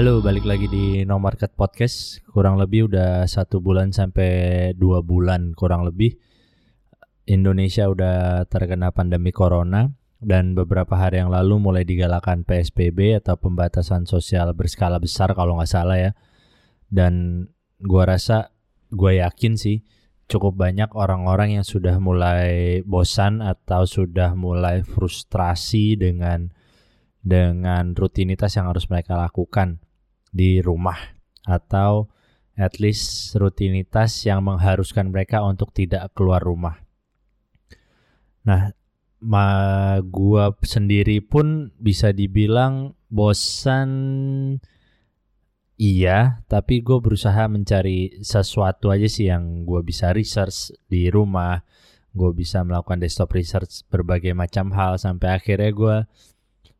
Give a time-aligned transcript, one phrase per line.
[0.00, 2.24] Halo, balik lagi di No Market Podcast.
[2.24, 6.16] Kurang lebih udah satu bulan sampai dua bulan kurang lebih.
[7.28, 14.08] Indonesia udah terkena pandemi corona dan beberapa hari yang lalu mulai digalakan PSBB atau pembatasan
[14.08, 16.16] sosial berskala besar kalau nggak salah ya.
[16.88, 17.44] Dan
[17.76, 18.56] gua rasa,
[18.88, 19.84] gua yakin sih
[20.32, 26.48] cukup banyak orang-orang yang sudah mulai bosan atau sudah mulai frustrasi dengan
[27.20, 29.89] dengan rutinitas yang harus mereka lakukan
[30.30, 30.98] di rumah
[31.46, 32.06] atau
[32.54, 36.76] at least rutinitas yang mengharuskan mereka untuk tidak keluar rumah.
[38.44, 38.72] Nah,
[39.20, 39.46] ma
[40.00, 43.90] gua sendiri pun bisa dibilang bosan
[45.80, 51.64] iya, tapi gue berusaha mencari sesuatu aja sih yang gue bisa research di rumah.
[52.12, 55.96] Gue bisa melakukan desktop research berbagai macam hal sampai akhirnya gue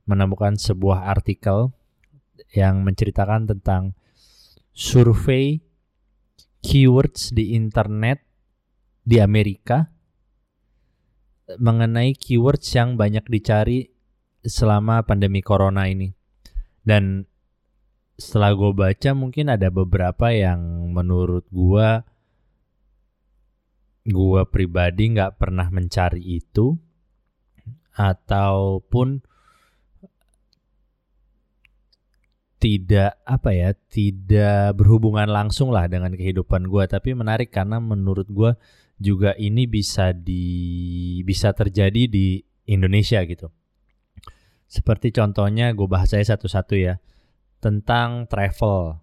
[0.04, 1.72] menemukan sebuah artikel
[2.54, 3.94] yang menceritakan tentang
[4.74, 5.62] survei
[6.60, 8.22] keywords di internet
[9.06, 9.88] di Amerika
[11.58, 13.90] mengenai keywords yang banyak dicari
[14.44, 16.14] selama pandemi corona ini.
[16.80, 17.26] Dan
[18.20, 21.88] setelah gue baca mungkin ada beberapa yang menurut gue
[24.10, 26.76] gue pribadi nggak pernah mencari itu
[27.96, 29.24] ataupun
[32.60, 38.52] tidak apa ya tidak berhubungan langsung lah dengan kehidupan gue tapi menarik karena menurut gue
[39.00, 40.44] juga ini bisa di
[41.24, 43.48] bisa terjadi di Indonesia gitu.
[44.68, 47.00] Seperti contohnya gue bahas aja satu-satu ya
[47.64, 49.00] tentang travel.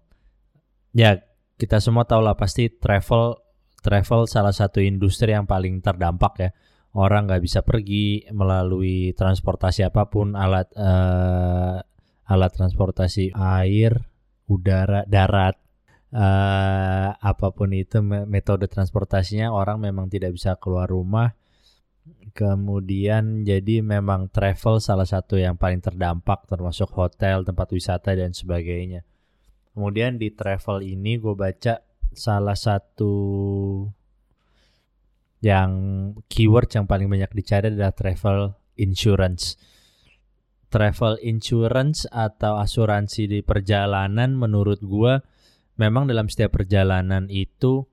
[0.94, 1.18] Ya
[1.58, 3.42] kita semua tahu lah pasti travel
[3.82, 6.50] travel salah satu industri yang paling terdampak ya.
[6.94, 11.82] Orang nggak bisa pergi melalui transportasi apa pun alat uh,
[12.28, 14.04] alat transportasi air,
[14.44, 15.56] udara, darat,
[16.12, 21.32] uh, apa pun itu metode transportasinya orang memang tidak bisa keluar rumah.
[22.36, 29.02] Kemudian jadi memang travel salah satu yang paling terdampak termasuk hotel, tempat wisata dan sebagainya.
[29.72, 31.80] Kemudian di travel ini gue baca
[32.12, 33.14] salah satu
[35.38, 35.70] yang
[36.26, 39.54] keyword yang paling banyak dicari adalah travel insurance
[40.68, 45.20] travel insurance atau asuransi di perjalanan menurut gua
[45.80, 47.86] memang dalam setiap perjalanan itu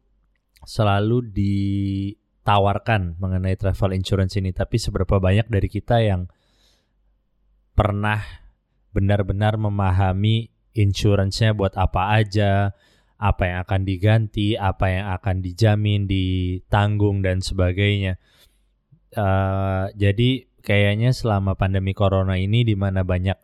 [0.66, 6.28] selalu ditawarkan mengenai travel insurance ini tapi seberapa banyak dari kita yang
[7.75, 8.24] pernah
[8.96, 12.72] benar-benar memahami insurance-nya buat apa aja,
[13.19, 18.16] apa yang akan diganti, apa yang akan dijamin, ditanggung dan sebagainya.
[19.16, 23.37] Uh, jadi kayaknya selama pandemi corona ini di mana banyak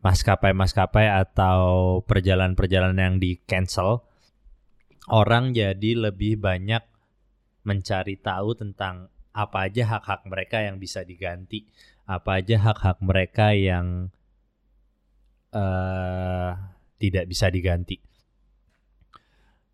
[0.00, 4.08] maskapai-maskapai atau perjalanan-perjalanan yang di cancel,
[5.12, 6.80] orang jadi lebih banyak
[7.68, 11.68] mencari tahu tentang apa aja hak-hak mereka yang bisa diganti,
[12.08, 14.08] apa aja hak-hak mereka yang
[15.52, 16.56] uh,
[16.96, 18.00] tidak bisa diganti.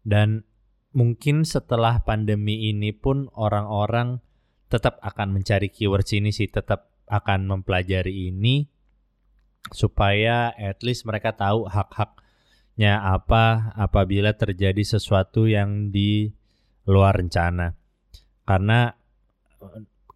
[0.03, 0.43] Dan
[0.91, 4.19] mungkin setelah pandemi ini pun orang-orang
[4.69, 8.69] tetap akan mencari keywords ini sih, tetap akan mempelajari ini
[9.73, 16.33] supaya at least mereka tahu hak-haknya apa apabila terjadi sesuatu yang di
[16.89, 17.77] luar rencana.
[18.49, 18.93] Karena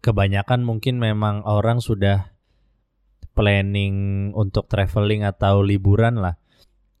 [0.01, 2.33] kebanyakan mungkin memang orang sudah
[3.33, 6.37] planning untuk traveling atau liburan lah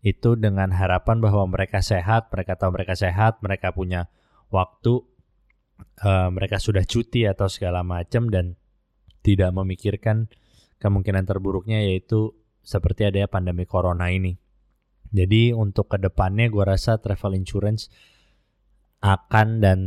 [0.03, 4.11] itu dengan harapan bahwa mereka sehat, mereka tahu mereka sehat, mereka punya
[4.51, 4.99] waktu
[6.03, 8.55] uh, mereka sudah cuti atau segala macam dan
[9.23, 10.27] tidak memikirkan
[10.77, 14.35] kemungkinan terburuknya yaitu seperti adanya pandemi corona ini.
[15.13, 17.87] Jadi untuk ke depannya gue rasa travel insurance
[19.03, 19.79] akan dan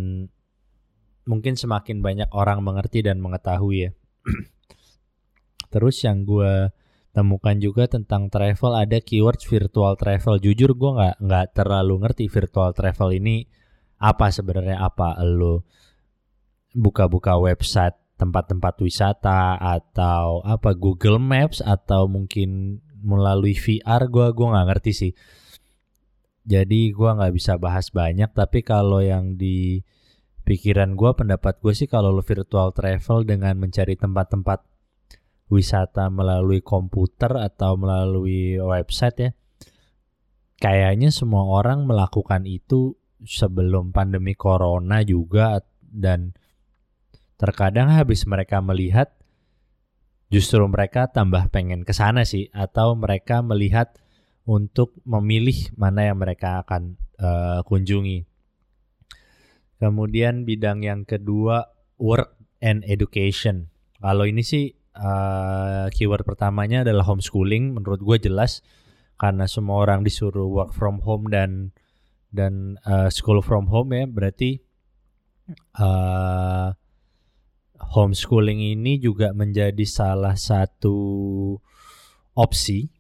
[1.27, 3.91] mungkin semakin banyak orang mengerti dan mengetahui ya.
[5.73, 6.71] Terus yang gue
[7.11, 10.39] temukan juga tentang travel ada keywords virtual travel.
[10.39, 13.45] Jujur gue nggak nggak terlalu ngerti virtual travel ini
[13.97, 15.65] apa sebenarnya apa lo
[16.77, 24.67] buka-buka website tempat-tempat wisata atau apa Google Maps atau mungkin melalui VR gue gua nggak
[24.73, 25.13] ngerti sih.
[26.47, 29.83] Jadi gue nggak bisa bahas banyak tapi kalau yang di
[30.47, 34.63] pikiran gue pendapat gue sih kalau lo virtual travel dengan mencari tempat-tempat
[35.51, 39.31] wisata melalui komputer atau melalui website ya
[40.63, 42.97] kayaknya semua orang melakukan itu
[43.27, 46.37] sebelum pandemi corona juga dan
[47.37, 49.13] terkadang habis mereka melihat
[50.33, 53.95] justru mereka tambah pengen ke sana sih atau mereka melihat
[54.47, 58.27] untuk memilih mana yang mereka akan uh, kunjungi.
[59.77, 61.69] Kemudian bidang yang kedua
[62.01, 63.69] work and education.
[64.01, 67.77] Kalau ini sih uh, keyword pertamanya adalah homeschooling.
[67.77, 68.65] Menurut gue jelas
[69.21, 71.73] karena semua orang disuruh work from home dan
[72.33, 74.61] dan uh, school from home ya berarti
[75.81, 76.77] uh,
[77.97, 81.01] homeschooling ini juga menjadi salah satu
[82.37, 82.93] opsi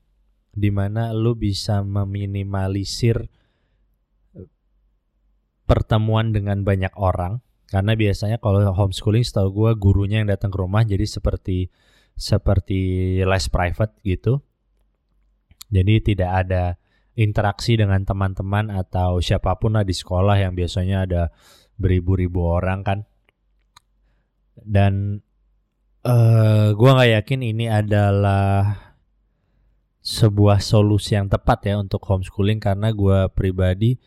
[0.57, 3.29] di mana lu bisa meminimalisir
[5.69, 7.45] pertemuan dengan banyak orang.
[7.69, 11.69] Karena biasanya kalau homeschooling setahu gue gurunya yang datang ke rumah jadi seperti
[12.17, 12.81] seperti
[13.21, 14.41] les private gitu.
[15.69, 16.81] Jadi tidak ada
[17.19, 21.23] interaksi dengan teman-teman atau siapa pun lah di sekolah yang biasanya ada
[21.77, 22.99] beribu-ribu orang kan
[24.65, 25.21] dan
[26.07, 28.87] uh, eh, gue nggak yakin ini adalah
[30.07, 33.99] sebuah solusi yang tepat ya untuk homeschooling karena gue pribadi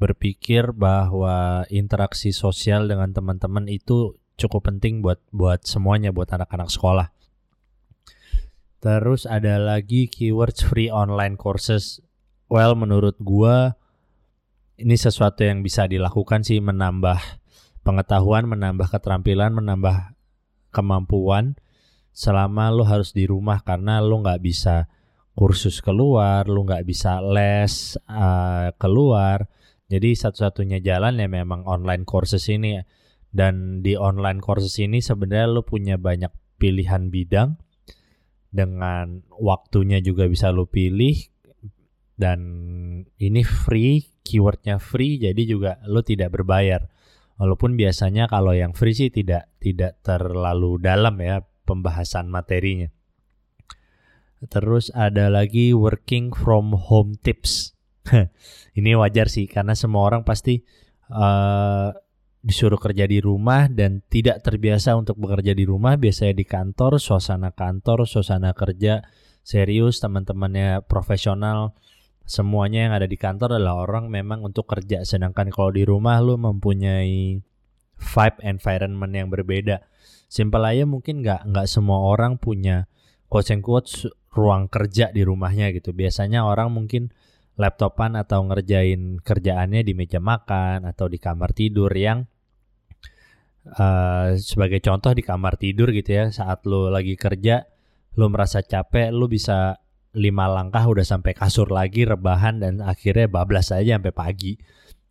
[0.00, 7.08] berpikir bahwa interaksi sosial dengan teman-teman itu cukup penting buat buat semuanya buat anak-anak sekolah.
[8.82, 12.02] Terus ada lagi keywords free online courses.
[12.50, 13.78] Well, menurut gua
[14.74, 17.41] ini sesuatu yang bisa dilakukan sih menambah
[17.82, 20.14] pengetahuan, menambah keterampilan, menambah
[20.72, 21.58] kemampuan
[22.12, 24.88] selama lo harus di rumah karena lo nggak bisa
[25.32, 29.48] kursus keluar, lo nggak bisa les uh, keluar.
[29.88, 32.80] Jadi satu-satunya jalan ya memang online courses ini.
[33.32, 37.56] Dan di online courses ini sebenarnya lo punya banyak pilihan bidang.
[38.52, 41.16] Dengan waktunya juga bisa lo pilih.
[42.12, 42.40] Dan
[43.16, 46.86] ini free keywordnya free jadi juga lo tidak berbayar
[47.36, 52.90] walaupun biasanya kalau yang free sih tidak tidak terlalu dalam ya pembahasan materinya.
[54.42, 57.78] Terus ada lagi working from home tips.
[58.78, 60.66] Ini wajar sih karena semua orang pasti
[61.14, 61.94] uh,
[62.42, 65.94] disuruh kerja di rumah dan tidak terbiasa untuk bekerja di rumah.
[65.94, 69.06] Biasanya di kantor suasana kantor suasana kerja
[69.46, 71.78] serius teman-temannya profesional
[72.24, 75.02] semuanya yang ada di kantor adalah orang memang untuk kerja.
[75.02, 77.42] Sedangkan kalau di rumah lu mempunyai
[78.02, 79.84] vibe environment yang berbeda.
[80.26, 82.88] Simple aja mungkin nggak nggak semua orang punya
[83.28, 83.62] quotes and
[84.32, 85.92] ruang kerja di rumahnya gitu.
[85.92, 87.12] Biasanya orang mungkin
[87.60, 92.24] laptopan atau ngerjain kerjaannya di meja makan atau di kamar tidur yang
[93.76, 96.24] uh, sebagai contoh di kamar tidur gitu ya.
[96.32, 97.68] Saat lo lagi kerja
[98.16, 99.81] lo merasa capek lo bisa
[100.12, 104.52] lima langkah udah sampai kasur lagi rebahan dan akhirnya bablas aja sampai pagi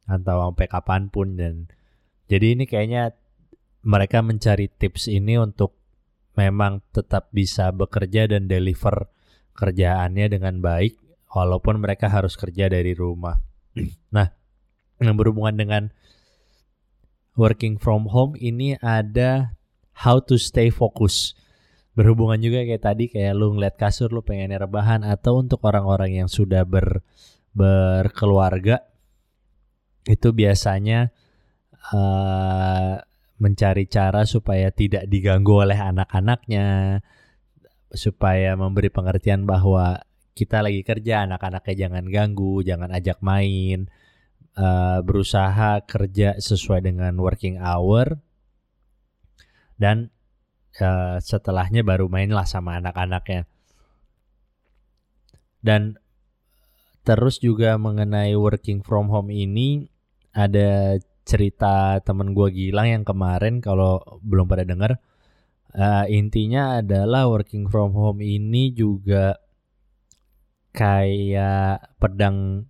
[0.05, 1.65] atau sampai kapan pun dan
[2.29, 3.17] jadi ini kayaknya
[3.81, 5.73] mereka mencari tips ini untuk
[6.37, 9.09] memang tetap bisa bekerja dan deliver
[9.57, 10.95] kerjaannya dengan baik
[11.31, 13.39] walaupun mereka harus kerja dari rumah.
[14.11, 14.27] Nah,
[14.99, 15.83] yang berhubungan dengan
[17.39, 19.55] working from home ini ada
[20.03, 21.33] how to stay focus.
[21.91, 26.29] Berhubungan juga kayak tadi kayak lu ngeliat kasur lu pengen rebahan atau untuk orang-orang yang
[26.31, 27.03] sudah ber
[27.51, 28.87] berkeluarga
[30.07, 31.11] itu biasanya
[31.91, 32.95] uh,
[33.41, 36.99] mencari cara supaya tidak diganggu oleh anak-anaknya
[37.91, 39.99] supaya memberi pengertian bahwa
[40.31, 43.91] kita lagi kerja anak-anaknya jangan ganggu jangan ajak main
[44.55, 48.23] uh, berusaha kerja sesuai dengan working hour
[49.75, 50.13] dan
[50.79, 53.49] uh, setelahnya baru mainlah sama anak-anaknya.
[55.61, 55.99] Dan
[57.03, 59.89] terus juga mengenai working from home ini
[60.31, 64.97] ada cerita temen gue Gilang yang kemarin kalau belum pada denger
[65.75, 69.39] uh, intinya adalah working from home ini juga
[70.71, 72.67] kayak pedang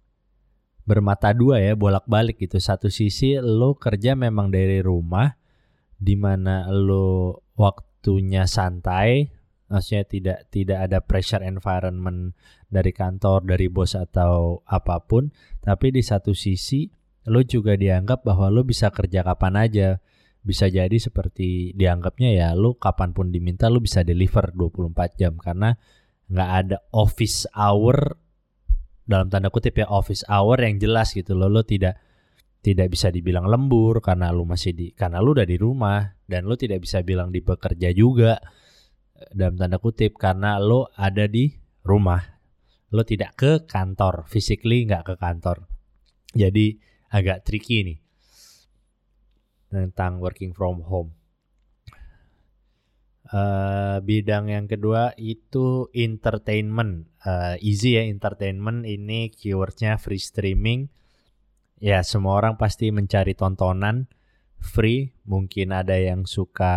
[0.82, 2.58] bermata dua ya bolak-balik gitu.
[2.58, 5.30] Satu sisi lo kerja memang dari rumah
[6.02, 7.46] di mana lo
[8.02, 9.30] waktunya santai
[9.70, 12.34] maksudnya tidak tidak ada pressure environment
[12.66, 15.30] dari kantor dari bos atau apa pun
[15.62, 16.90] tapi di satu sisi
[17.30, 19.90] lo juga dianggap bahwa lo bisa kerja kapan aja.
[20.42, 25.78] Bisa jadi seperti dianggapnya ya lo kapan pun diminta lo bisa deliver 24 jam karena
[26.34, 28.18] nggak ada office hour
[29.06, 32.02] dalam tanda kutip ya office hour yang jelas gitu loh lo tidak
[32.66, 36.56] tidak bisa dibilang lembur karena lu masih di karena lu udah di rumah dan lu
[36.56, 38.40] tidak bisa bilang di bekerja juga
[39.30, 41.52] dalam tanda kutip karena lo ada di
[41.84, 42.24] rumah.
[42.92, 45.68] Lo tidak ke kantor physically nggak ke kantor.
[46.32, 46.80] Jadi
[47.12, 48.00] agak tricky nih
[49.72, 51.12] tentang working from home.
[53.32, 57.08] Uh, bidang yang kedua itu entertainment.
[57.24, 58.84] Uh, easy ya entertainment.
[58.84, 60.92] Ini keywordnya free streaming.
[61.80, 64.12] Ya semua orang pasti mencari tontonan
[64.62, 65.18] free.
[65.26, 66.76] Mungkin ada yang suka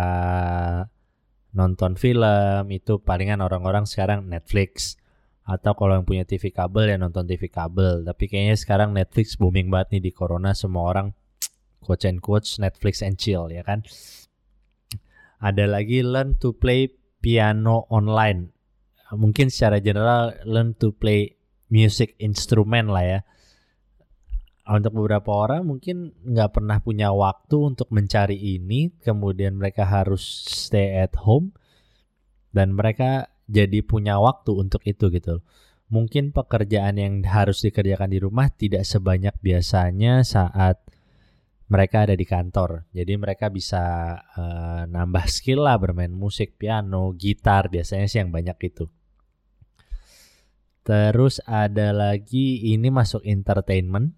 [1.55, 4.99] nonton film itu palingan orang-orang sekarang Netflix
[5.45, 8.01] atau kalau yang punya TV kabel ya nonton TV kabel.
[8.01, 11.07] Tapi kayaknya sekarang Netflix booming banget nih di corona semua orang
[11.85, 13.85] quotes and quotes Netflix and chill ya kan.
[15.37, 16.89] Ada lagi learn to play
[17.21, 18.49] piano online.
[19.13, 21.37] Mungkin secara general learn to play
[21.69, 23.19] music instrument lah ya.
[24.65, 30.97] Untuk beberapa orang mungkin nggak pernah punya waktu untuk mencari ini, kemudian mereka harus stay
[30.97, 31.53] at home
[32.49, 35.45] dan mereka jadi punya waktu untuk itu gitu.
[35.93, 40.81] Mungkin pekerjaan yang harus dikerjakan di rumah tidak sebanyak biasanya saat
[41.69, 42.89] mereka ada di kantor.
[42.89, 48.57] Jadi mereka bisa uh, nambah skill lah bermain musik, piano, gitar biasanya sih yang banyak
[48.65, 48.85] itu.
[50.85, 54.13] Terus ada lagi ini masuk entertainment.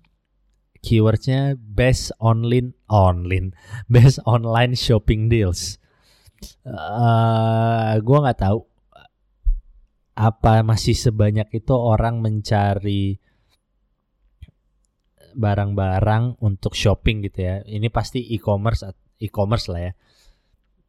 [0.82, 3.54] Keywordnya best online online
[3.94, 5.82] best online shopping deals.
[6.62, 8.60] Uh, gua nggak tahu
[10.18, 13.22] apa masih sebanyak itu orang mencari
[15.38, 17.56] barang-barang untuk shopping gitu ya.
[17.62, 18.82] Ini pasti e-commerce
[19.22, 19.94] e-commerce lah ya.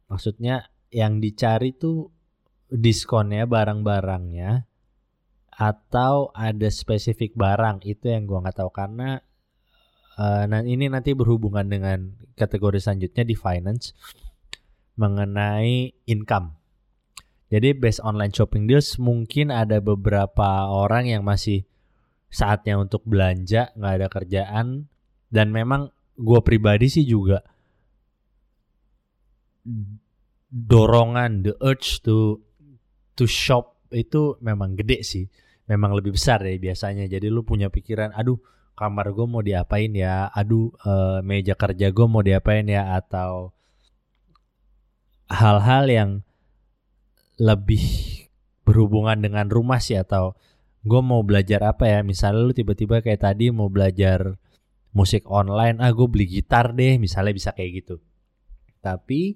[0.09, 2.09] Maksudnya yang dicari tuh
[2.69, 4.65] diskonnya barang-barangnya
[5.59, 9.21] atau ada spesifik barang itu yang gua nggak tahu karena
[10.19, 13.95] uh, nah ini nanti berhubungan dengan kategori selanjutnya di finance
[14.99, 16.59] mengenai income.
[17.49, 21.65] Jadi based online shopping deals mungkin ada beberapa orang yang masih
[22.29, 24.85] saatnya untuk belanja nggak ada kerjaan
[25.33, 27.41] dan memang gue pribadi sih juga
[30.49, 32.37] dorongan the urge to
[33.17, 35.25] to shop itu memang gede sih
[35.65, 38.37] memang lebih besar ya biasanya jadi lu punya pikiran aduh
[38.79, 40.31] kamar gue mau diapain ya?
[40.31, 42.95] Aduh uh, meja kerja gue mau diapain ya?
[42.95, 43.51] Atau
[45.27, 46.11] hal-hal yang
[47.35, 47.83] lebih
[48.63, 49.99] berhubungan dengan rumah sih?
[49.99, 50.39] Atau
[50.87, 51.99] gue mau belajar apa ya?
[52.07, 54.39] Misalnya lu tiba-tiba kayak tadi mau belajar
[54.89, 57.95] musik online ah gue beli gitar deh misalnya bisa kayak gitu.
[58.79, 59.35] Tapi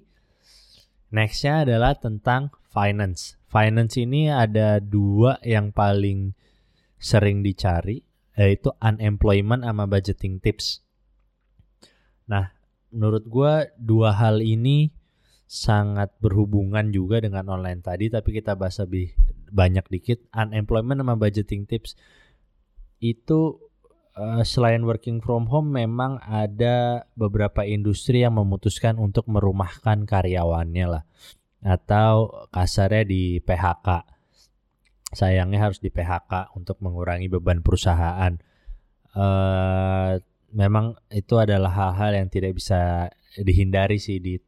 [1.12, 3.36] nextnya adalah tentang finance.
[3.52, 6.32] Finance ini ada dua yang paling
[6.96, 10.82] sering dicari yaitu unemployment sama budgeting tips.
[12.26, 12.50] Nah
[12.94, 14.90] menurut gue dua hal ini
[15.44, 19.14] sangat berhubungan juga dengan online tadi tapi kita bahas lebih
[19.54, 20.18] banyak dikit.
[20.34, 21.94] Unemployment sama budgeting tips.
[22.98, 23.70] Itu
[24.18, 31.04] uh, selain working from home memang ada beberapa industri yang memutuskan untuk merumahkan karyawannya lah.
[31.64, 34.13] Atau kasarnya di PHK
[35.14, 38.34] sayangnya harus di PHK untuk mengurangi beban perusahaan.
[39.14, 40.18] Uh,
[40.50, 44.38] memang itu adalah hal-hal yang tidak bisa dihindari sih di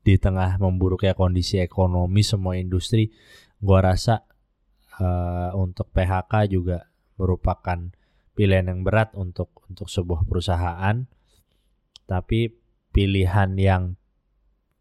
[0.00, 3.10] di tengah memburuknya kondisi ekonomi semua industri.
[3.62, 4.26] Gua rasa
[4.98, 7.78] uh, untuk PHK juga merupakan
[8.34, 11.06] pilihan yang berat untuk untuk sebuah perusahaan.
[12.10, 12.50] Tapi
[12.90, 13.94] pilihan yang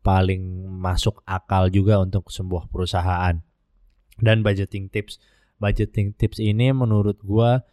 [0.02, 3.49] paling masuk akal juga untuk sebuah perusahaan
[4.26, 5.20] dan budgeting tips
[5.60, 7.64] budgeting tips ini menurut gua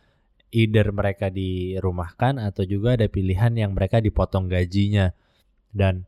[0.54, 5.10] either mereka dirumahkan atau juga ada pilihan yang mereka dipotong gajinya
[5.74, 6.06] dan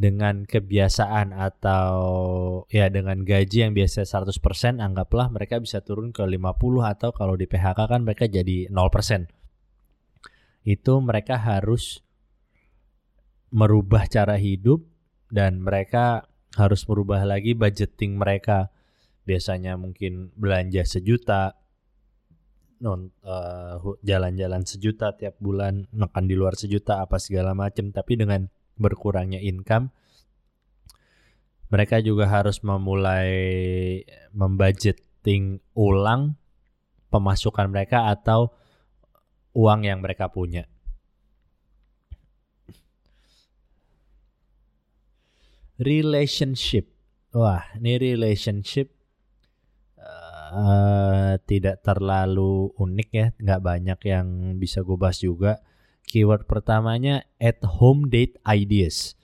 [0.00, 1.92] dengan kebiasaan atau
[2.72, 6.40] ya dengan gaji yang biasa 100% anggaplah mereka bisa turun ke 50
[6.80, 9.28] atau kalau di PHK kan mereka jadi 0%.
[10.64, 12.00] Itu mereka harus
[13.52, 14.88] merubah cara hidup
[15.28, 16.24] dan mereka
[16.56, 18.72] harus merubah lagi budgeting mereka.
[19.30, 21.54] Biasanya mungkin belanja sejuta,
[22.82, 28.50] non uh, jalan-jalan sejuta tiap bulan, makan di luar sejuta apa segala macam, tapi dengan
[28.74, 29.94] berkurangnya income
[31.70, 34.02] mereka juga harus memulai
[34.34, 36.34] membudgeting ulang
[37.14, 38.50] pemasukan mereka atau
[39.54, 40.66] uang yang mereka punya.
[45.78, 46.90] Relationship.
[47.30, 48.90] Wah, ini relationship
[50.50, 54.26] uh, tidak terlalu unik ya, nggak banyak yang
[54.58, 55.62] bisa gue bahas juga
[56.10, 59.14] keyword pertamanya at home date ideas.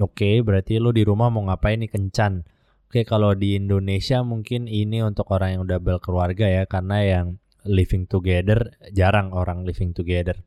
[0.00, 2.46] Oke, berarti lo di rumah mau ngapain nih kencan?
[2.88, 7.26] Oke, kalau di Indonesia mungkin ini untuk orang yang udah berkeluarga ya, karena yang
[7.68, 10.40] living together jarang orang living together.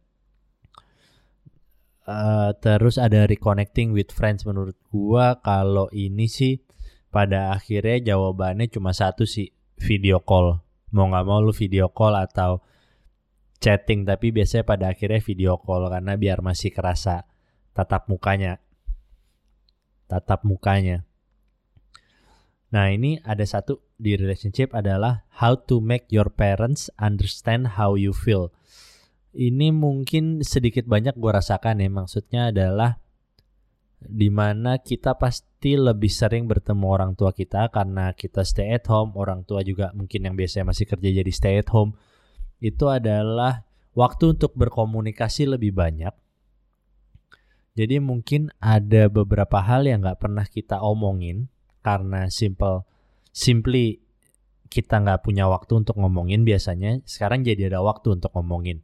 [2.01, 6.57] Uh, terus ada reconnecting with friends menurut gua kalau ini sih
[7.11, 10.63] pada akhirnya jawabannya cuma satu sih video call.
[10.95, 12.63] Mau nggak mau lu video call atau
[13.61, 17.27] chatting tapi biasanya pada akhirnya video call karena biar masih kerasa
[17.75, 18.63] tatap mukanya.
[20.07, 21.03] Tatap mukanya.
[22.71, 28.15] Nah ini ada satu di relationship adalah how to make your parents understand how you
[28.15, 28.55] feel.
[29.35, 32.99] Ini mungkin sedikit banyak gue rasakan ya maksudnya adalah
[34.01, 39.13] di mana kita pasti lebih sering bertemu orang tua kita karena kita stay at home
[39.13, 41.93] orang tua juga mungkin yang biasanya masih kerja jadi stay at home
[42.61, 43.65] itu adalah
[43.97, 46.13] waktu untuk berkomunikasi lebih banyak.
[47.71, 51.47] Jadi mungkin ada beberapa hal yang nggak pernah kita omongin
[51.81, 52.85] karena simple,
[53.31, 54.03] simply
[54.71, 57.01] kita nggak punya waktu untuk ngomongin biasanya.
[57.07, 58.83] Sekarang jadi ada waktu untuk ngomongin.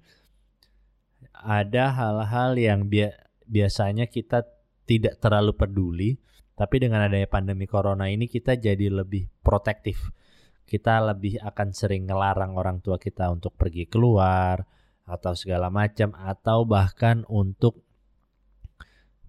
[1.38, 3.06] Ada hal-hal yang bi
[3.48, 4.44] biasanya kita
[4.88, 6.16] tidak terlalu peduli,
[6.56, 10.10] tapi dengan adanya pandemi corona ini kita jadi lebih protektif.
[10.68, 14.64] Kita lebih akan sering ngelarang orang tua kita untuk pergi keluar
[15.08, 17.84] atau segala macam atau bahkan untuk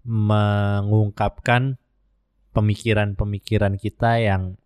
[0.03, 1.79] mengungkapkan
[2.57, 4.59] pemikiran-pemikiran kita yang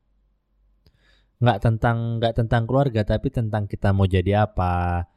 [1.43, 5.11] nggak tentang nggak tentang keluarga tapi tentang kita mau jadi apa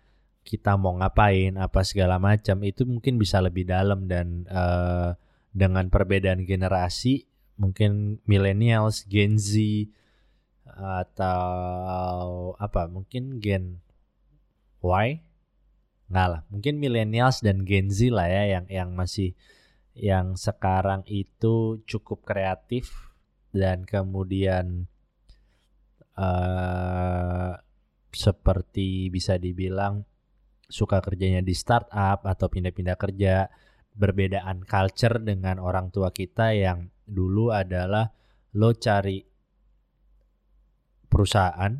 [0.45, 2.61] kita mau ngapain apa segala macam.
[2.61, 5.17] Itu mungkin bisa lebih dalam dan uh,
[5.55, 7.23] dengan perbedaan generasi
[7.55, 9.55] mungkin millennials Gen Z
[10.75, 13.79] atau apa mungkin gen
[14.83, 15.23] Y?
[16.11, 19.31] Nggak lah mungkin millennials dan Gen Z lah ya yang yang masih
[19.95, 23.15] yang sekarang itu cukup kreatif
[23.55, 24.91] dan kemudian
[26.19, 27.55] uh,
[28.11, 30.03] seperti bisa dibilang
[30.67, 33.47] suka kerjanya di startup atau pindah-pindah kerja
[33.95, 38.11] berbedaan culture dengan orang tua kita yang dulu adalah
[38.55, 39.23] lo cari
[41.07, 41.71] perusahaan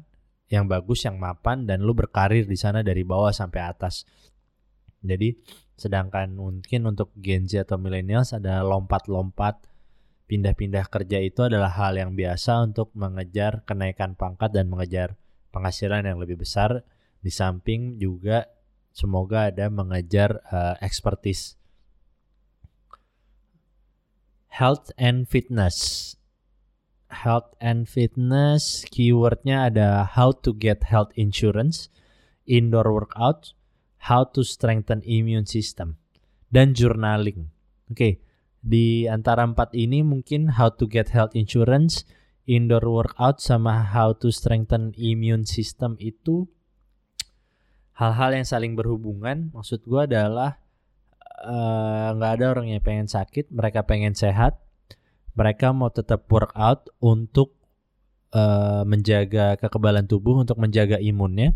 [0.48, 4.08] yang bagus, yang mapan dan lu berkarir di sana dari bawah sampai atas.
[5.04, 5.36] Jadi
[5.76, 9.68] sedangkan mungkin untuk Gen Z atau millennials ada lompat-lompat
[10.26, 15.20] pindah-pindah kerja itu adalah hal yang biasa untuk mengejar kenaikan pangkat dan mengejar
[15.52, 16.82] penghasilan yang lebih besar
[17.20, 18.48] di samping juga
[18.96, 21.60] semoga ada mengejar uh, expertise
[24.56, 26.16] health and fitness
[27.16, 31.88] health and fitness keywordnya ada how to get health insurance,
[32.44, 33.56] indoor workout,
[34.12, 35.96] how to strengthen immune system,
[36.52, 37.50] dan journaling.
[37.88, 38.14] Oke, okay.
[38.60, 42.04] di antara empat ini mungkin how to get health insurance,
[42.46, 46.50] indoor workout, sama how to strengthen immune system itu
[47.96, 49.54] hal-hal yang saling berhubungan.
[49.56, 50.60] Maksud gue adalah
[52.16, 54.58] nggak uh, ada orang yang pengen sakit, mereka pengen sehat,
[55.38, 57.54] mereka mau tetap workout untuk
[58.34, 61.54] uh, menjaga kekebalan tubuh, untuk menjaga imunnya.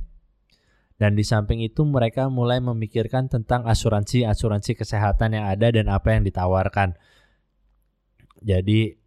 [1.00, 6.28] Dan di samping itu mereka mulai memikirkan tentang asuransi-asuransi kesehatan yang ada dan apa yang
[6.28, 7.00] ditawarkan.
[8.44, 9.00] Jadi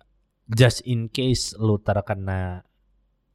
[0.48, 2.64] just in case lu terkena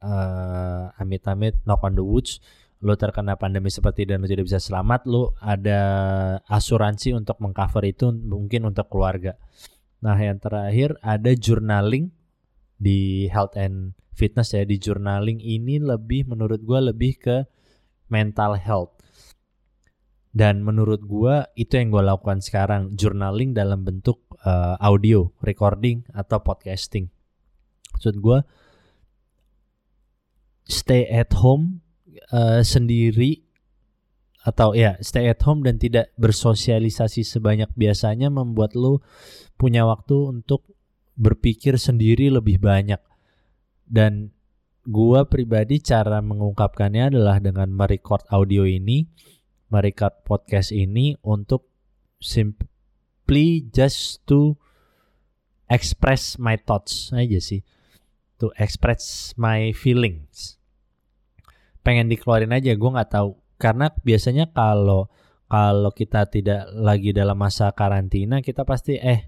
[0.02, 2.42] uh, amit-amit knock on the woods,
[2.78, 5.80] lu terkena pandemi seperti dan lu tidak bisa selamat, lu ada
[6.46, 9.34] asuransi untuk mengcover itu mungkin untuk keluarga.
[9.98, 12.14] Nah, yang terakhir ada journaling
[12.78, 14.62] di health and fitness ya.
[14.62, 17.36] Di journaling ini lebih menurut gue lebih ke
[18.06, 18.94] mental health.
[20.30, 26.38] Dan menurut gue itu yang gue lakukan sekarang, journaling dalam bentuk uh, audio, recording atau
[26.38, 27.10] podcasting.
[27.98, 28.38] Maksud gue
[30.68, 31.82] stay at home
[32.32, 33.48] uh, sendiri
[34.48, 39.02] atau ya stay at home dan tidak bersosialisasi sebanyak biasanya membuat lu
[39.60, 40.64] punya waktu untuk
[41.18, 43.02] berpikir sendiri lebih banyak.
[43.88, 44.32] Dan
[44.86, 49.04] gua pribadi cara mengungkapkannya adalah dengan merecord audio ini
[49.68, 51.68] merecord podcast ini untuk
[52.24, 54.56] simply just to
[55.68, 57.60] express my thoughts aja sih.
[58.38, 60.57] To express my feelings
[61.82, 63.38] pengen dikeluarin aja gue nggak tahu.
[63.58, 65.10] Karena biasanya kalau
[65.48, 69.26] kalau kita tidak lagi dalam masa karantina kita pasti eh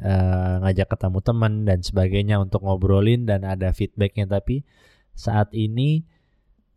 [0.00, 4.26] uh, ngajak ketemu teman dan sebagainya untuk ngobrolin dan ada feedbacknya.
[4.26, 4.64] Tapi
[5.12, 6.02] saat ini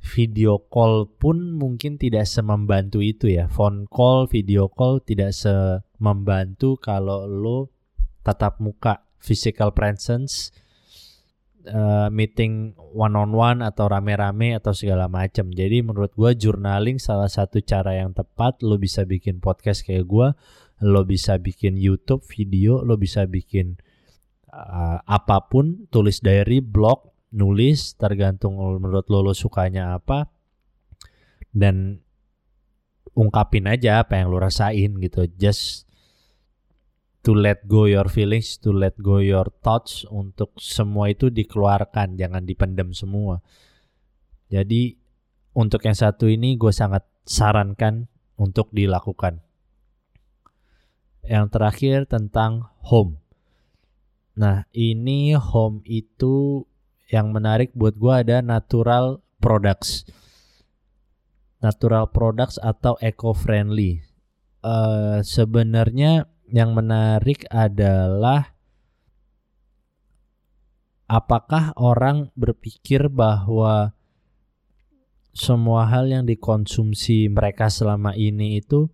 [0.03, 3.47] video call pun mungkin tidak semembantu itu ya.
[3.47, 7.71] Phone call video call tidak semembantu kalau lo
[8.23, 10.51] tatap muka physical presence
[11.69, 15.51] uh, meeting one on one atau rame-rame atau segala macam.
[15.51, 18.59] Jadi menurut gue journaling salah satu cara yang tepat.
[18.65, 20.27] Lo bisa bikin podcast kayak gue,
[20.83, 23.79] lo bisa bikin YouTube video, lo bisa bikin
[24.53, 30.29] uh, apa pun tulis diary blog nulis tergantung menurut lo, lo sukanya apa
[31.49, 31.97] dan
[33.17, 35.89] ungkapin aja apa yang lo rasain gitu just
[37.23, 42.43] to let go your feelings to let go your thoughts untuk semua itu dikeluarkan jangan
[42.43, 43.39] dipendam semua.
[44.51, 44.99] Jadi
[45.55, 49.39] untuk yang satu ini gue sangat sarankan untuk dilakukan.
[51.23, 53.23] Yang terakhir tentang home.
[54.35, 56.67] Nah ini home itu
[57.07, 60.03] yang menarik buat gue ada natural products.
[61.63, 64.03] Natural products atau eco friendly
[64.63, 68.53] uh, sebenarnya yang menarik adalah
[71.09, 73.97] apakah orang berpikir bahwa
[75.33, 78.85] semua hal yang dikonsumsi mereka selama ini itu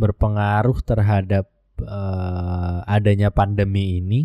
[0.00, 1.52] berpengaruh terhadap
[1.84, 4.20] uh, adanya pandemi ini?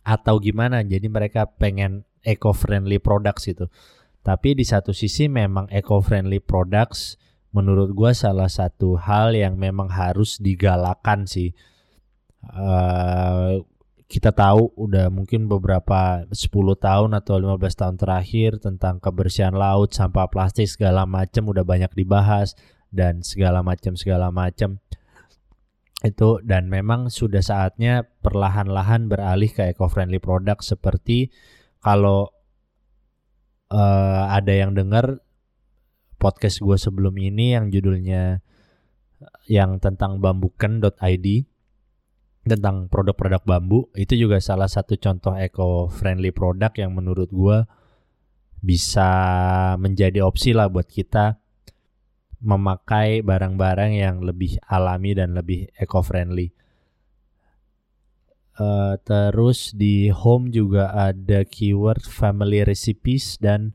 [0.00, 0.80] Atau gimana?
[0.80, 3.68] Jadi mereka pengen eco friendly products itu
[4.22, 7.18] tapi di satu sisi memang eco friendly products
[7.52, 11.52] menurut gue salah satu hal yang memang harus digalakan sih.
[12.42, 13.62] Uh,
[14.12, 16.36] kita tahu udah mungkin beberapa 10
[16.76, 22.52] tahun atau 15 tahun terakhir tentang kebersihan laut, sampah plastik segala macam udah banyak dibahas
[22.92, 24.84] dan segala macam segala macam
[26.02, 31.30] itu dan memang sudah saatnya perlahan-lahan beralih ke eco-friendly produk seperti
[31.78, 32.28] kalau
[33.70, 35.22] uh, ada yang dengar
[36.22, 38.38] podcast gue sebelum ini yang judulnya
[39.50, 41.26] yang tentang bambuken.id
[42.42, 47.58] tentang produk-produk bambu itu juga salah satu contoh eco-friendly produk yang menurut gue
[48.62, 49.10] bisa
[49.78, 51.42] menjadi opsi lah buat kita
[52.42, 56.50] memakai barang-barang yang lebih alami dan lebih eco-friendly.
[58.58, 63.72] Uh, terus di home juga ada keyword family recipes dan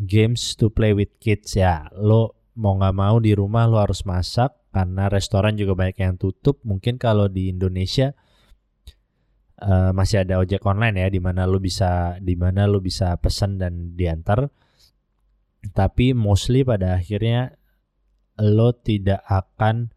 [0.00, 1.88] games to play with kids ya.
[1.92, 6.60] Lo mau nggak mau di rumah lo harus masak karena restoran juga banyak yang tutup.
[6.64, 8.12] Mungkin kalau di Indonesia
[9.60, 13.60] uh, masih ada ojek online ya, di mana lo bisa di mana lo bisa pesan
[13.60, 14.48] dan diantar.
[15.62, 17.54] Tapi mostly pada akhirnya
[18.40, 19.94] lo tidak akan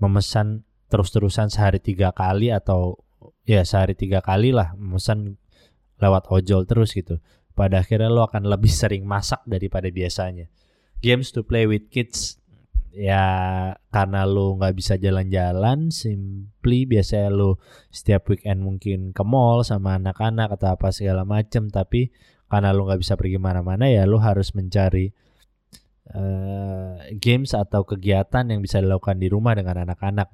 [0.00, 3.02] memesan terus-terusan sehari tiga kali atau
[3.44, 5.36] ya sehari tiga kali lah memesan
[6.00, 7.20] lewat ojol terus gitu.
[7.54, 10.50] Pada akhirnya lo akan lebih sering masak daripada biasanya.
[10.98, 12.42] Games to play with kids
[12.94, 13.22] ya
[13.90, 17.62] karena lo nggak bisa jalan-jalan, simply biasanya lo
[17.94, 21.70] setiap weekend mungkin ke mall sama anak-anak atau apa segala macem.
[21.70, 22.10] Tapi
[22.50, 25.10] karena lo nggak bisa pergi mana-mana ya lo harus mencari
[26.14, 30.30] uh, games atau kegiatan yang bisa dilakukan di rumah dengan anak-anak.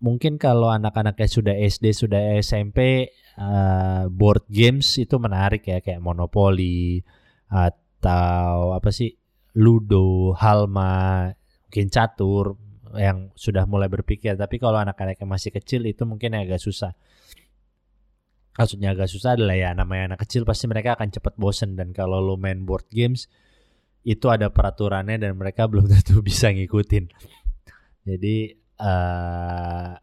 [0.00, 6.00] Mungkin kalau anak-anaknya sudah SD, sudah SMP, uh, eh, board games itu menarik ya kayak
[6.00, 7.00] Monopoly
[7.48, 9.12] atau apa sih
[9.56, 11.32] Ludo, Halma,
[11.68, 12.60] mungkin catur
[12.96, 14.36] yang sudah mulai berpikir.
[14.36, 16.92] Tapi kalau anak-anak yang masih kecil itu mungkin agak susah.
[18.56, 22.24] Maksudnya agak susah adalah ya namanya anak kecil pasti mereka akan cepat bosen dan kalau
[22.24, 23.28] lo main board games
[24.00, 27.04] itu ada peraturannya dan mereka belum tentu bisa ngikutin.
[28.06, 29.96] Jadi uh,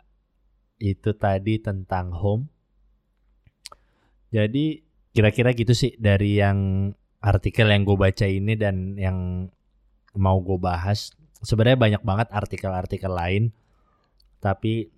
[0.81, 2.49] itu tadi tentang home.
[4.33, 4.81] Jadi
[5.13, 6.89] kira-kira gitu sih dari yang
[7.23, 9.47] artikel yang gue baca ini dan yang
[10.17, 11.13] mau gue bahas.
[11.43, 13.51] Sebenarnya banyak banget artikel-artikel lain,
[14.39, 14.91] tapi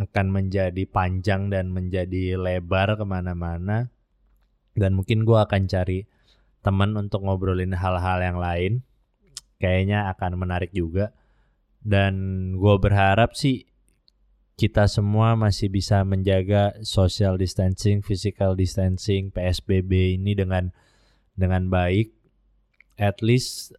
[0.00, 3.92] akan menjadi panjang dan menjadi lebar ke mana-mana.
[4.76, 6.08] Dan mungkin gue akan cari
[6.64, 8.72] teman untuk ngobrolin hal-hal yang lain.
[9.60, 11.12] Kayaknya akan menarik juga.
[11.80, 12.14] Dan
[12.60, 13.64] gue berharap sih
[14.60, 20.68] kita semua masih bisa menjaga social distancing, physical distancing, PSBB ini dengan
[21.32, 22.12] dengan baik.
[23.00, 23.72] At least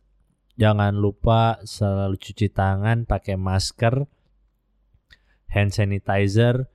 [0.57, 4.09] jangan lupa selalu cuci tangan, pakai masker,
[5.53, 6.65] hand sanitizer,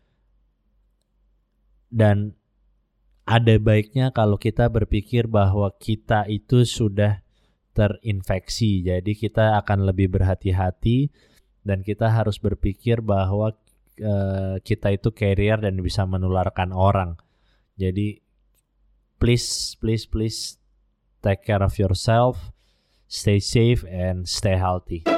[1.90, 2.38] dan
[3.26, 7.25] ada baiknya kalau kita berpikir bahwa kita itu sudah
[7.76, 8.80] terinfeksi.
[8.88, 11.12] Jadi kita akan lebih berhati-hati
[11.60, 13.52] dan kita harus berpikir bahwa
[14.00, 17.20] uh, kita itu carrier dan bisa menularkan orang.
[17.76, 18.24] Jadi
[19.20, 20.56] please please please
[21.20, 22.54] take care of yourself,
[23.04, 25.15] stay safe and stay healthy.